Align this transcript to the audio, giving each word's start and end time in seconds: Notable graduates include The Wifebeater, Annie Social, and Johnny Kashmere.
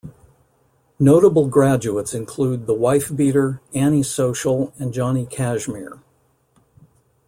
Notable 0.97 1.47
graduates 1.47 2.15
include 2.15 2.65
The 2.65 2.73
Wifebeater, 2.73 3.59
Annie 3.75 4.01
Social, 4.01 4.73
and 4.79 4.91
Johnny 4.91 5.27
Kashmere. 5.27 6.01